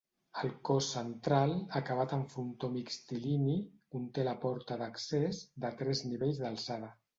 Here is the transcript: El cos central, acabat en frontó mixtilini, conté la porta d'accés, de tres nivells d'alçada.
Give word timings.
El 0.43 0.51
cos 0.69 0.85
central, 0.93 1.53
acabat 1.79 2.15
en 2.17 2.23
frontó 2.31 2.71
mixtilini, 2.79 3.59
conté 3.97 4.27
la 4.31 4.35
porta 4.49 4.81
d'accés, 4.83 5.45
de 5.67 5.75
tres 5.83 6.05
nivells 6.11 6.45
d'alçada. 6.45 6.95